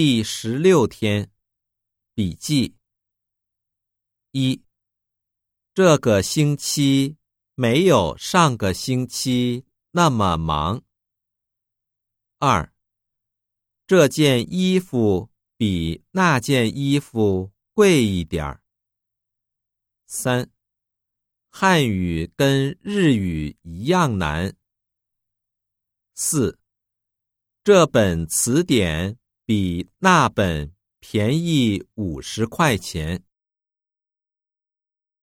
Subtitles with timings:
[0.00, 1.28] 第十六天，
[2.14, 2.76] 笔记
[4.30, 4.62] 一：
[5.74, 7.16] 这个星期
[7.56, 10.84] 没有上个星期那么忙。
[12.38, 12.72] 二：
[13.88, 18.62] 这件衣服比那件衣服贵一点儿。
[20.06, 20.48] 三：
[21.50, 24.54] 汉语跟日语一样难。
[26.14, 26.56] 四：
[27.64, 29.18] 这本词典。
[29.48, 33.22] 比那本便宜五十块钱。